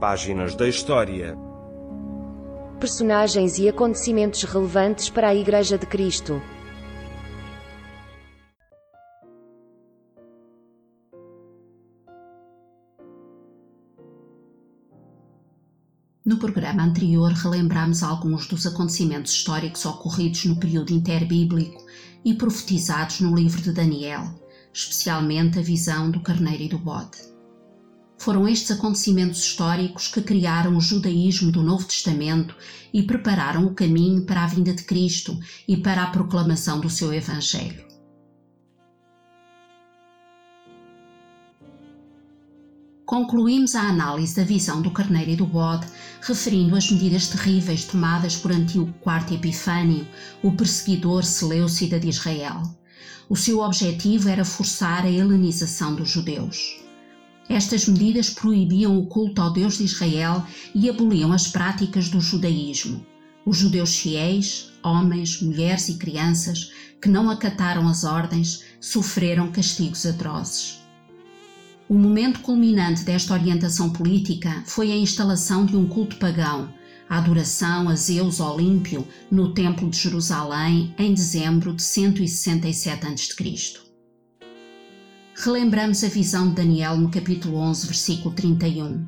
Páginas 0.00 0.54
da 0.54 0.68
História. 0.68 1.34
Personagens 2.78 3.58
e 3.58 3.66
acontecimentos 3.66 4.42
relevantes 4.42 5.08
para 5.08 5.28
a 5.28 5.34
Igreja 5.34 5.78
de 5.78 5.86
Cristo. 5.86 6.42
No 16.22 16.38
programa 16.38 16.82
anterior 16.82 17.32
relembramos 17.32 18.02
alguns 18.02 18.46
dos 18.46 18.66
acontecimentos 18.66 19.32
históricos 19.32 19.86
ocorridos 19.86 20.44
no 20.44 20.60
período 20.60 20.92
interbíblico 20.92 21.82
e 22.22 22.34
profetizados 22.34 23.20
no 23.20 23.34
livro 23.34 23.62
de 23.62 23.72
Daniel, 23.72 24.24
especialmente 24.74 25.58
a 25.58 25.62
visão 25.62 26.10
do 26.10 26.20
carneiro 26.20 26.64
e 26.64 26.68
do 26.68 26.78
bode. 26.78 27.35
Foram 28.26 28.48
estes 28.48 28.72
acontecimentos 28.72 29.38
históricos 29.38 30.08
que 30.08 30.20
criaram 30.20 30.76
o 30.76 30.80
judaísmo 30.80 31.52
do 31.52 31.62
Novo 31.62 31.84
Testamento 31.84 32.56
e 32.92 33.04
prepararam 33.04 33.64
o 33.64 33.72
caminho 33.72 34.26
para 34.26 34.42
a 34.42 34.48
vinda 34.48 34.74
de 34.74 34.82
Cristo 34.82 35.38
e 35.68 35.76
para 35.76 36.02
a 36.02 36.10
proclamação 36.10 36.80
do 36.80 36.90
seu 36.90 37.14
Evangelho. 37.14 37.86
Concluímos 43.04 43.76
a 43.76 43.82
análise 43.82 44.34
da 44.34 44.42
visão 44.42 44.82
do 44.82 44.90
carneiro 44.90 45.30
e 45.30 45.36
do 45.36 45.46
bode, 45.46 45.86
referindo 46.20 46.74
as 46.74 46.90
medidas 46.90 47.28
terríveis 47.28 47.84
tomadas 47.84 48.34
por 48.34 48.50
Antíoco 48.50 48.92
IV 49.08 49.36
Epifânio, 49.36 50.04
o 50.42 50.50
perseguidor 50.50 51.22
seleucida 51.22 52.00
de 52.00 52.08
Israel. 52.08 52.60
O 53.28 53.36
seu 53.36 53.60
objetivo 53.60 54.28
era 54.28 54.44
forçar 54.44 55.04
a 55.04 55.08
helenização 55.08 55.94
dos 55.94 56.08
judeus. 56.08 56.84
Estas 57.48 57.86
medidas 57.86 58.28
proibiam 58.30 58.98
o 58.98 59.06
culto 59.06 59.40
ao 59.40 59.52
Deus 59.52 59.78
de 59.78 59.84
Israel 59.84 60.44
e 60.74 60.88
aboliam 60.88 61.32
as 61.32 61.46
práticas 61.46 62.08
do 62.08 62.20
judaísmo. 62.20 63.06
Os 63.44 63.56
judeus 63.58 63.96
fiéis, 63.96 64.72
homens, 64.82 65.40
mulheres 65.40 65.88
e 65.88 65.94
crianças, 65.94 66.72
que 67.00 67.08
não 67.08 67.30
acataram 67.30 67.86
as 67.88 68.02
ordens, 68.02 68.64
sofreram 68.80 69.52
castigos 69.52 70.04
atrozes. 70.04 70.80
O 71.88 71.94
momento 71.94 72.40
culminante 72.40 73.04
desta 73.04 73.32
orientação 73.32 73.90
política 73.90 74.64
foi 74.66 74.90
a 74.90 74.96
instalação 74.96 75.64
de 75.64 75.76
um 75.76 75.86
culto 75.86 76.16
pagão, 76.16 76.74
a 77.08 77.18
adoração 77.18 77.88
a 77.88 77.94
Zeus 77.94 78.40
Olímpio 78.40 79.06
no 79.30 79.54
Templo 79.54 79.88
de 79.88 79.96
Jerusalém 79.96 80.92
em 80.98 81.14
dezembro 81.14 81.72
de 81.72 81.82
167 81.82 83.06
a.C. 83.06 83.85
Relembramos 85.46 86.02
a 86.02 86.08
visão 86.08 86.48
de 86.48 86.56
Daniel 86.56 86.96
no 86.96 87.08
capítulo 87.08 87.58
11, 87.58 87.86
versículo 87.86 88.34
31. 88.34 89.06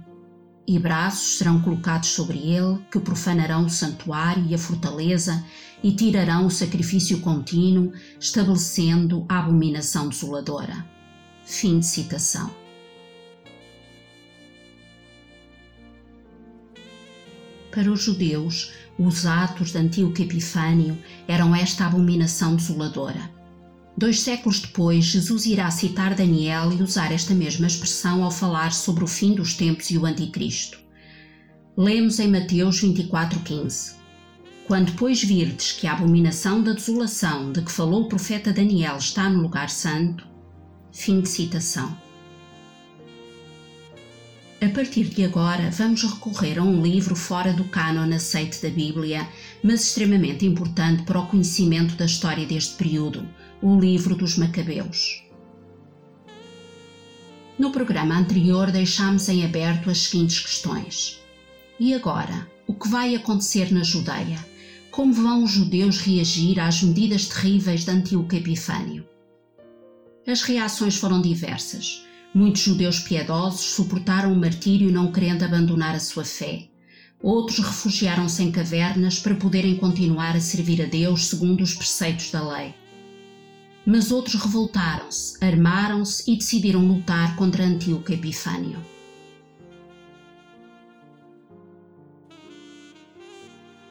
E 0.69 0.78
braços 0.78 1.36
serão 1.36 1.61
colocados 1.61 2.11
sobre 2.11 2.39
ele, 2.39 2.78
que 2.92 3.00
profanarão 3.00 3.67
o 3.67 3.69
santuário 3.69 4.47
e 4.47 4.55
a 4.55 4.59
fortaleza, 4.59 5.44
e 5.83 5.91
tirarão 5.91 6.47
o 6.47 6.50
sacrifício 6.50 7.19
contínuo, 7.22 7.92
estabelecendo 8.20 9.27
a 9.28 9.41
abominação 9.41 10.09
desoladora. 10.09 10.86
Fim 11.44 11.81
de 11.81 11.86
citação. 11.86 12.48
Para 17.72 17.91
os 17.91 18.00
judeus, 18.00 18.75
os 18.97 19.27
atos 19.27 19.72
de 19.72 19.78
Antíoco 19.78 20.22
Epifânio 20.22 20.97
eram 21.27 21.53
esta 21.53 21.84
abominação 21.84 22.55
desoladora. 22.55 23.38
Dois 23.98 24.20
séculos 24.20 24.60
depois, 24.60 25.06
Jesus 25.06 25.44
irá 25.44 25.68
citar 25.72 26.14
Daniel 26.14 26.72
e 26.72 26.80
usar 26.80 27.10
esta 27.10 27.34
mesma 27.34 27.66
expressão 27.66 28.22
ao 28.22 28.30
falar 28.30 28.72
sobre 28.72 29.02
o 29.02 29.08
fim 29.08 29.34
dos 29.34 29.54
tempos 29.54 29.91
e 29.91 29.98
o 29.98 30.06
Anticristo. 30.06 30.78
Lemos 31.77 32.20
em 32.20 32.28
Mateus 32.28 32.80
24,15: 32.80 33.96
Quando, 34.69 34.92
pois, 34.92 35.25
virdes 35.25 35.72
que 35.72 35.88
a 35.88 35.94
abominação 35.94 36.62
da 36.62 36.75
desolação 36.75 37.50
de 37.50 37.60
que 37.60 37.72
falou 37.72 38.03
o 38.03 38.09
profeta 38.09 38.53
Daniel 38.53 38.98
está 38.98 39.28
no 39.28 39.42
lugar 39.42 39.69
santo. 39.69 40.25
Fim 40.92 41.20
de 41.20 41.28
citação. 41.28 41.98
A 44.60 44.69
partir 44.69 45.04
de 45.04 45.25
agora, 45.25 45.70
vamos 45.70 46.04
recorrer 46.04 46.59
a 46.59 46.62
um 46.62 46.82
livro 46.82 47.16
fora 47.16 47.53
do 47.53 47.65
cânon 47.65 48.15
aceite 48.15 48.60
da 48.62 48.69
Bíblia, 48.69 49.28
mas 49.62 49.82
extremamente 49.82 50.47
importante 50.47 51.03
para 51.03 51.19
o 51.19 51.26
conhecimento 51.26 51.97
da 51.97 52.06
história 52.06 52.44
deste 52.44 52.76
período, 52.76 53.28
o 53.60 53.78
livro 53.78 54.14
dos 54.14 54.36
Macabeus. 54.36 55.24
No 57.58 57.72
programa 57.72 58.16
anterior, 58.16 58.70
deixámos 58.70 59.28
em 59.28 59.44
aberto 59.44 59.91
as 59.91 59.98
seguintes 59.98 60.38
questões. 60.38 61.20
E 61.80 61.92
agora? 61.92 62.48
O 62.68 62.74
que 62.74 62.88
vai 62.88 63.16
acontecer 63.16 63.72
na 63.72 63.82
Judeia? 63.82 64.38
Como 64.92 65.12
vão 65.12 65.42
os 65.42 65.50
judeus 65.50 65.98
reagir 65.98 66.60
às 66.60 66.82
medidas 66.82 67.26
terríveis 67.26 67.84
de 67.84 67.91
Antíoco 67.91 68.34
Epifânio? 68.36 69.04
As 70.24 70.42
reações 70.42 70.97
foram 70.97 71.20
diversas. 71.20 72.04
Muitos 72.32 72.62
judeus 72.62 73.00
piedosos 73.00 73.60
suportaram 73.60 74.32
o 74.32 74.36
martírio 74.36 74.92
não 74.92 75.10
querendo 75.10 75.42
abandonar 75.42 75.97
a 75.97 76.00
sua 76.00 76.24
fé. 76.24 76.68
Outros 77.20 77.58
refugiaram-se 77.58 78.41
em 78.41 78.52
cavernas 78.52 79.18
para 79.18 79.34
poderem 79.34 79.76
continuar 79.76 80.36
a 80.36 80.41
servir 80.41 80.80
a 80.80 80.86
Deus 80.86 81.26
segundo 81.26 81.62
os 81.62 81.74
preceitos 81.74 82.30
da 82.30 82.47
lei. 82.47 82.74
Mas 83.91 84.12
outros 84.12 84.34
revoltaram-se, 84.43 85.43
armaram-se 85.43 86.31
e 86.31 86.37
decidiram 86.37 86.87
lutar 86.87 87.34
contra 87.37 87.65
Antíoco 87.65 88.12
Epifânio. 88.12 88.84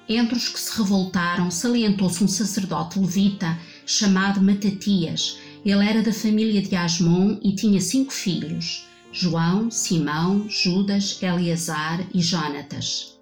Entre 0.08 0.36
os 0.36 0.50
que 0.50 0.60
se 0.60 0.78
revoltaram, 0.78 1.50
salientou-se 1.50 2.24
um 2.24 2.28
sacerdote 2.28 3.00
levita 3.00 3.58
chamado 3.88 4.40
Matatias, 4.40 5.40
ele 5.66 5.84
era 5.84 6.04
da 6.04 6.14
família 6.14 6.62
de 6.62 6.76
Asmon 6.76 7.40
e 7.42 7.56
tinha 7.56 7.82
cinco 7.82 8.14
filhos: 8.14 8.86
João, 9.12 9.72
Simão, 9.72 10.48
Judas, 10.48 11.18
Eleazar 11.24 12.08
e 12.14 12.22
Jonatas. 12.22 13.17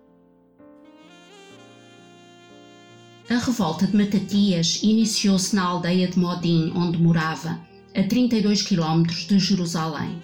A 3.27 3.39
revolta 3.39 3.87
de 3.87 3.97
Matatias 3.97 4.83
iniciou-se 4.83 5.55
na 5.55 5.63
aldeia 5.63 6.07
de 6.07 6.19
Modim, 6.19 6.71
onde 6.75 6.99
morava, 6.99 7.59
a 7.95 8.03
32 8.03 8.61
quilómetros 8.61 9.25
de 9.25 9.39
Jerusalém. 9.39 10.21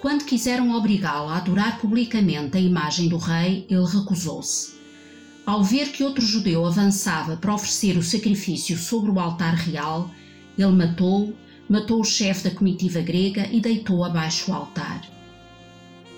Quando 0.00 0.24
quiseram 0.24 0.74
obrigá-lo 0.74 1.28
a 1.28 1.36
adorar 1.36 1.78
publicamente 1.78 2.56
a 2.56 2.60
imagem 2.60 3.08
do 3.08 3.16
rei, 3.16 3.64
ele 3.70 3.86
recusou-se. 3.86 4.72
Ao 5.46 5.62
ver 5.62 5.92
que 5.92 6.02
outro 6.02 6.26
judeu 6.26 6.66
avançava 6.66 7.36
para 7.36 7.54
oferecer 7.54 7.96
o 7.96 8.02
sacrifício 8.02 8.76
sobre 8.76 9.08
o 9.08 9.20
altar 9.20 9.54
real, 9.54 10.10
ele 10.58 10.72
matou, 10.72 11.32
matou 11.68 12.00
o 12.00 12.04
chefe 12.04 12.42
da 12.42 12.50
comitiva 12.50 13.00
grega 13.00 13.48
e 13.52 13.60
deitou 13.60 14.04
abaixo 14.04 14.50
o 14.50 14.54
altar. 14.54 15.08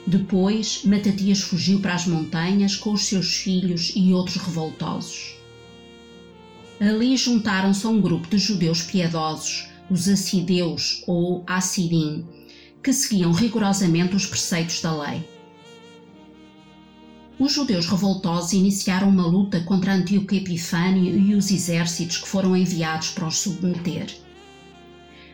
Depois, 0.07 0.85
Matatias 0.87 1.43
fugiu 1.43 1.81
para 1.81 1.93
as 1.93 2.07
montanhas 2.07 2.77
com 2.77 2.95
os 2.95 3.05
seus 3.05 3.35
filhos 3.35 3.93
e 3.95 4.15
outros 4.15 4.37
revoltosos. 4.37 5.42
Ali 6.85 7.17
juntaram-se 7.17 7.87
a 7.87 7.91
um 7.91 8.01
grupo 8.01 8.27
de 8.27 8.39
judeus 8.39 8.83
piedosos, 8.83 9.69
os 9.89 10.09
assideus 10.09 11.05
ou 11.07 11.45
assidim, 11.47 12.27
que 12.83 12.93
seguiam 12.93 13.31
rigorosamente 13.31 14.17
os 14.17 14.27
preceitos 14.27 14.81
da 14.81 14.93
lei. 15.01 15.25
Os 17.39 17.53
judeus 17.53 17.87
revoltosos 17.87 18.53
iniciaram 18.53 19.11
uma 19.11 19.25
luta 19.25 19.61
contra 19.61 19.95
Antíoco 19.95 20.35
Epifânio 20.35 21.17
e 21.17 21.37
os 21.37 21.53
exércitos 21.53 22.17
que 22.17 22.27
foram 22.27 22.57
enviados 22.57 23.11
para 23.11 23.29
os 23.29 23.39
submeter. 23.39 24.13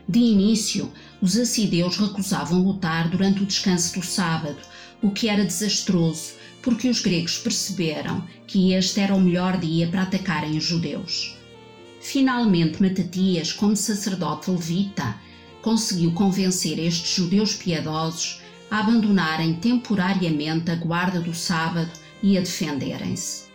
De 0.07 0.19
início, 0.19 0.93
os 1.19 1.35
assideus 1.35 1.97
recusavam 1.97 2.63
lutar 2.63 3.09
durante 3.09 3.43
o 3.43 3.47
descanso 3.47 3.99
do 3.99 4.05
sábado, 4.05 4.59
o 5.01 5.11
que 5.13 5.31
era 5.31 5.47
desastroso, 5.47 6.35
porque 6.61 6.91
os 6.91 7.01
gregos 7.01 7.39
perceberam 7.39 8.23
que 8.47 8.75
este 8.75 9.01
era 9.01 9.15
o 9.15 9.21
melhor 9.21 9.57
dia 9.57 9.89
para 9.89 10.03
atacarem 10.03 10.55
os 10.55 10.65
judeus. 10.65 11.38
Finalmente, 12.11 12.83
Matatias, 12.83 13.53
como 13.53 13.77
sacerdote 13.77 14.51
levita, 14.51 15.15
conseguiu 15.61 16.11
convencer 16.13 16.79
estes 16.79 17.15
judeus 17.15 17.55
piedosos 17.55 18.41
a 18.71 18.79
abandonarem 18.79 19.57
temporariamente 19.57 20.71
a 20.71 20.75
guarda 20.75 21.21
do 21.21 21.35
sábado 21.35 21.91
e 22.23 22.39
a 22.39 22.41
defenderem-se. 22.41 23.49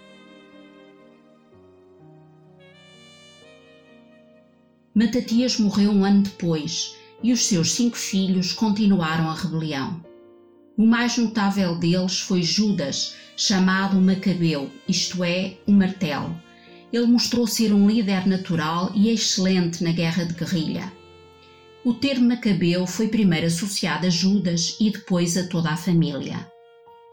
Matatias 4.93 5.57
morreu 5.57 5.89
um 5.89 6.05
ano 6.05 6.21
depois 6.21 6.95
e 7.23 7.33
os 7.33 7.47
seus 7.47 7.71
cinco 7.71 7.97
filhos 7.97 8.53
continuaram 8.53 9.31
a 9.31 9.33
rebelião. 9.33 10.05
O 10.77 10.85
mais 10.85 11.17
notável 11.17 11.79
deles 11.79 12.19
foi 12.19 12.43
Judas, 12.43 13.15
chamado 13.35 13.99
Macabeu, 13.99 14.69
isto 14.87 15.23
é, 15.23 15.57
o 15.65 15.71
martelo. 15.71 16.39
Ele 16.93 17.07
mostrou 17.07 17.47
ser 17.47 17.73
um 17.73 17.89
líder 17.89 18.27
natural 18.27 18.91
e 18.93 19.09
excelente 19.09 19.83
na 19.83 19.91
guerra 19.91 20.25
de 20.25 20.35
guerrilha. 20.35 20.93
O 21.83 21.91
termo 21.95 22.27
Macabeu 22.27 22.85
foi 22.85 23.07
primeiro 23.07 23.47
associado 23.47 24.05
a 24.05 24.09
Judas 24.11 24.77
e 24.79 24.91
depois 24.91 25.35
a 25.35 25.47
toda 25.47 25.71
a 25.71 25.75
família. 25.75 26.47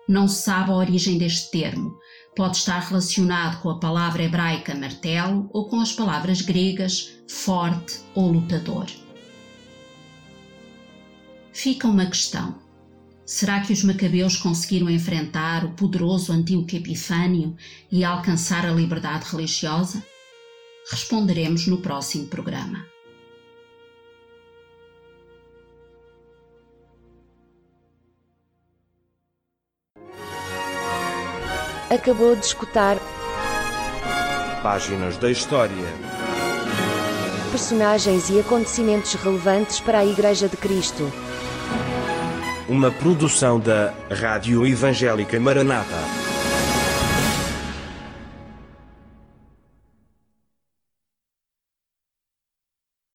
Não 0.07 0.29
se 0.29 0.43
sabe 0.43 0.71
a 0.71 0.77
origem 0.77 1.17
deste 1.17 1.51
termo. 1.51 1.99
Pode 2.37 2.59
estar 2.59 2.79
relacionado 2.81 3.63
com 3.63 3.71
a 3.71 3.81
palavra 3.81 4.23
hebraica 4.23 4.75
martelo 4.75 5.49
ou 5.51 5.67
com 5.67 5.81
as 5.81 5.93
palavras 5.93 6.43
gregas 6.43 7.13
forte 7.27 8.01
ou 8.15 8.31
lutador. 8.31 8.87
Fica 11.53 11.89
uma 11.89 12.05
questão. 12.07 12.70
Será 13.31 13.61
que 13.61 13.73
os 13.73 13.85
macabeus 13.85 14.37
conseguiram 14.37 14.91
enfrentar 14.91 15.65
o 15.65 15.71
poderoso 15.71 16.33
Antíoco 16.33 16.75
Epifânio 16.75 17.57
e 17.89 18.03
alcançar 18.03 18.67
a 18.67 18.73
liberdade 18.73 19.25
religiosa? 19.31 20.05
Responderemos 20.91 21.69
no 21.69 21.77
próximo 21.79 22.27
programa. 22.27 22.85
Acabou 31.89 32.35
de 32.35 32.45
escutar 32.45 32.99
Páginas 34.61 35.17
da 35.19 35.31
História. 35.31 35.87
personagens 37.53 38.29
e 38.29 38.41
acontecimentos 38.41 39.15
relevantes 39.15 39.79
para 39.79 40.01
a 40.01 40.05
Igreja 40.05 40.49
de 40.49 40.57
Cristo. 40.57 41.30
Uma 42.71 42.93
produção 42.93 43.59
da 43.59 43.93
Rádio 44.09 44.65
Evangélica 44.65 45.41
Maranata. 45.41 46.20